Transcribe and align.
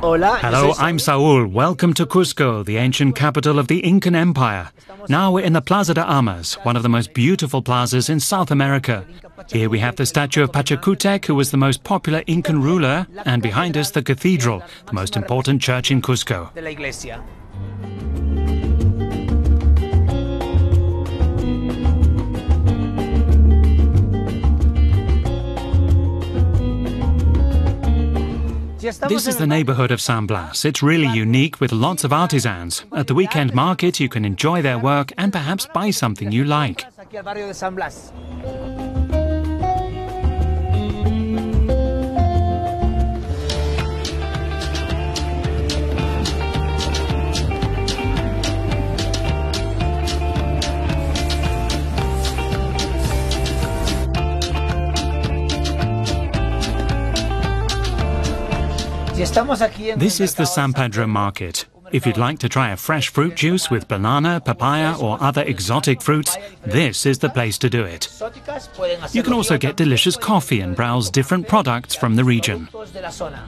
Hola. 0.00 0.38
Hello, 0.38 0.72
I'm 0.78 0.98
Saul. 0.98 1.46
Welcome 1.46 1.92
to 1.94 2.06
Cusco, 2.06 2.64
the 2.64 2.78
ancient 2.78 3.14
capital 3.14 3.58
of 3.58 3.68
the 3.68 3.80
Incan 3.80 4.14
Empire. 4.14 4.70
Now 5.10 5.30
we're 5.30 5.44
in 5.44 5.52
the 5.52 5.60
Plaza 5.60 5.92
de 5.92 6.02
Armas, 6.02 6.54
one 6.62 6.74
of 6.74 6.82
the 6.82 6.88
most 6.88 7.12
beautiful 7.12 7.60
plazas 7.60 8.08
in 8.08 8.18
South 8.18 8.50
America. 8.50 9.04
Here 9.50 9.68
we 9.68 9.78
have 9.80 9.96
the 9.96 10.06
statue 10.06 10.42
of 10.42 10.52
Pachacutec, 10.52 11.26
who 11.26 11.34
was 11.34 11.50
the 11.50 11.58
most 11.58 11.84
popular 11.84 12.22
Incan 12.26 12.62
ruler, 12.62 13.06
and 13.26 13.42
behind 13.42 13.76
us 13.76 13.90
the 13.90 14.02
cathedral, 14.02 14.62
the 14.86 14.94
most 14.94 15.16
important 15.16 15.60
church 15.60 15.90
in 15.90 16.00
Cusco. 16.00 16.50
This 28.80 29.26
is 29.26 29.36
the 29.36 29.46
neighborhood 29.46 29.90
of 29.90 30.00
San 30.00 30.24
Blas. 30.24 30.64
It's 30.64 30.82
really 30.82 31.06
unique 31.06 31.60
with 31.60 31.70
lots 31.70 32.02
of 32.02 32.14
artisans. 32.14 32.82
At 32.92 33.08
the 33.08 33.14
weekend 33.14 33.54
market, 33.54 34.00
you 34.00 34.08
can 34.08 34.24
enjoy 34.24 34.62
their 34.62 34.78
work 34.78 35.12
and 35.18 35.30
perhaps 35.30 35.66
buy 35.66 35.90
something 35.90 36.32
you 36.32 36.44
like. 36.44 36.86
This 59.20 59.28
is 60.18 60.34
the 60.34 60.44
mercado 60.44 60.44
San 60.44 60.72
Pedro 60.72 61.06
market. 61.06 61.66
If 61.92 62.06
you'd 62.06 62.16
like 62.16 62.38
to 62.38 62.48
try 62.48 62.70
a 62.70 62.76
fresh 62.76 63.10
fruit 63.10 63.36
juice 63.36 63.70
with 63.70 63.86
banana, 63.86 64.40
papaya, 64.40 64.96
or 64.98 65.22
other 65.22 65.42
exotic 65.42 66.00
fruits, 66.00 66.38
this 66.64 67.04
is 67.04 67.18
the 67.18 67.28
place 67.28 67.58
to 67.58 67.68
do 67.68 67.84
it. 67.84 68.08
You 69.12 69.22
can 69.22 69.34
also 69.34 69.58
get 69.58 69.76
delicious 69.76 70.16
coffee 70.16 70.60
and 70.60 70.74
browse 70.74 71.10
different 71.10 71.48
products 71.48 71.94
from 71.94 72.16
the 72.16 72.24
region. 72.24 72.68
productos 72.72 72.92
de 72.94 73.02
la 73.02 73.10
zona. 73.10 73.46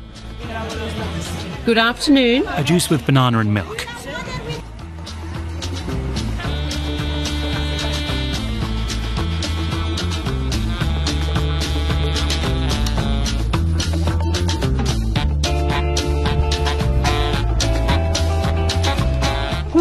Good 1.65 1.79
afternoon. 1.79 2.45
A 2.49 2.63
juice 2.63 2.91
with 2.91 3.07
banana 3.07 3.39
and 3.39 3.55
milk. 3.55 3.82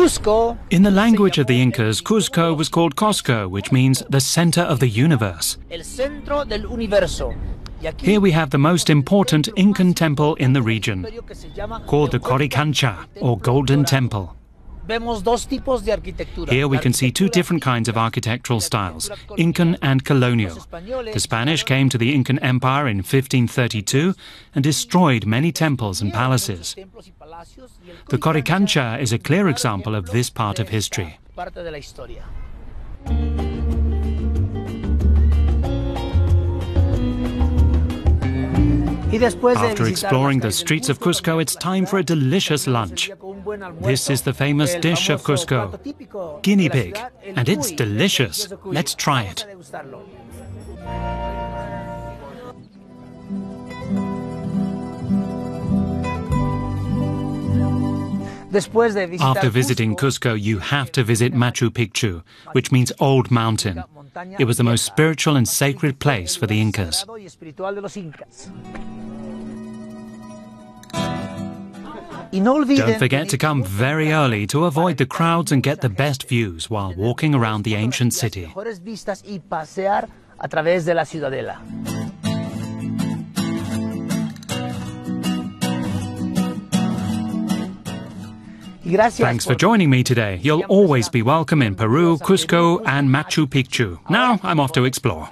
Cusco 0.01 0.57
In 0.71 0.81
the 0.81 0.89
language 0.89 1.37
of 1.37 1.45
the 1.45 1.61
Incas, 1.61 2.01
Cusco 2.01 2.57
was 2.57 2.69
called 2.69 2.95
Qosqo, 2.95 3.47
which 3.47 3.71
means 3.71 4.01
the 4.09 4.19
center 4.19 4.61
of 4.61 4.79
the 4.79 4.87
universe. 4.87 5.59
el 5.69 5.83
centro 5.83 6.43
del 6.43 6.61
universo. 6.61 7.35
Here 7.99 8.19
we 8.19 8.31
have 8.31 8.49
the 8.49 8.57
most 8.57 8.89
important 8.89 9.47
Incan 9.55 9.93
temple 9.93 10.33
in 10.39 10.53
the 10.53 10.61
region, 10.63 11.05
imperio 11.05 11.21
que 11.21 11.35
se 11.35 11.49
llama 11.55 11.83
called 11.85 12.09
the 12.09 12.19
Coricancha, 12.19 13.05
or 13.21 13.37
Golden 13.37 13.85
Temple. 13.85 14.35
Here 16.49 16.67
we 16.67 16.77
can 16.77 16.93
see 16.93 17.11
two 17.11 17.29
different 17.29 17.61
kinds 17.61 17.87
of 17.87 17.97
architectural 17.97 18.59
styles, 18.59 19.09
Incan 19.37 19.77
and 19.81 20.03
colonial. 20.03 20.57
The 21.13 21.19
Spanish 21.19 21.63
came 21.63 21.89
to 21.89 21.97
the 21.97 22.13
Incan 22.13 22.39
Empire 22.39 22.87
in 22.87 22.97
1532 22.97 24.13
and 24.55 24.63
destroyed 24.63 25.25
many 25.25 25.51
temples 25.51 26.01
and 26.01 26.11
palaces. 26.11 26.75
templos 26.75 27.07
y 27.07 27.13
palacios, 27.17 27.79
y 27.85 27.91
el 27.91 27.97
The 28.07 28.17
Coricancha 28.17 28.99
is 28.99 29.13
a 29.13 29.17
clear 29.17 29.47
example 29.47 29.95
of 29.95 30.11
this 30.11 30.29
part 30.29 30.59
of 30.59 30.69
history. 30.69 31.17
Parte 31.35 31.63
de 31.63 31.71
la 31.71 31.77
historia. 31.77 32.23
Y 39.11 39.17
después 39.17 39.59
de 39.59 39.67
After 39.67 39.87
exploring 39.87 40.39
the 40.39 40.51
streets 40.51 40.87
of 40.87 40.99
Cusco, 40.99 41.41
it's 41.41 41.53
time 41.55 41.85
for 41.85 41.99
a 41.99 42.03
delicious 42.03 42.65
lunch. 42.65 43.11
This 43.81 44.09
is 44.09 44.21
the 44.21 44.33
famous 44.33 44.75
dish 44.75 45.09
of 45.09 45.23
Cusco, 45.23 46.41
guinea 46.41 46.69
pig, 46.69 46.99
and 47.23 47.49
it's 47.49 47.71
delicious. 47.71 48.51
Let's 48.65 48.95
try 48.95 49.23
it. 49.23 49.45
Después 58.51 58.93
de 58.93 59.07
visitar 59.07 59.37
After 59.37 59.49
visiting 59.49 59.95
Cusco, 59.95 60.35
you 60.35 60.59
have 60.59 60.91
to 60.91 61.03
visit 61.05 61.33
Machu 61.33 61.69
Picchu, 61.69 62.21
which 62.51 62.69
means 62.69 62.91
Old 62.99 63.31
Mountain. 63.31 63.81
It 64.37 64.43
was 64.43 64.57
the 64.57 64.63
most 64.63 64.83
spiritual 64.83 65.37
and 65.37 65.47
sacred 65.47 65.99
place 65.99 66.35
for 66.35 66.47
the 66.47 66.59
Incas. 66.59 67.05
Don't 72.31 72.97
forget 72.97 73.27
to 73.29 73.37
come 73.37 73.63
very 73.63 74.13
early 74.13 74.47
to 74.47 74.65
avoid 74.65 74.97
the 74.97 75.05
crowds 75.05 75.51
and 75.51 75.61
get 75.61 75.81
the 75.81 75.89
best 75.89 76.29
views 76.29 76.69
while 76.69 76.93
walking 76.95 77.35
around 77.35 77.63
the 77.63 77.75
ancient 77.75 78.13
city. 78.13 78.45
mejores 78.47 78.81
vistas 78.81 79.23
y 79.27 79.39
pasear 79.39 80.07
a 80.39 80.47
través 80.47 80.85
de 80.85 80.93
la 80.93 81.03
ciudadela. 81.05 81.59
Y 88.83 88.91
gracias 88.91 89.27
Thanks 89.27 89.45
for 89.45 89.55
joining 89.55 89.89
me 89.89 90.03
today. 90.03 90.39
You'll 90.41 90.65
always 90.69 91.09
be 91.09 91.21
welcome 91.21 91.61
in 91.61 91.75
Peru, 91.75 92.17
Cusco, 92.17 92.81
and 92.85 93.09
Machu 93.09 93.45
Picchu. 93.45 93.99
Now 94.09 94.39
I'm 94.41 94.59
off 94.59 94.71
to 94.73 94.85
explore. 94.85 95.29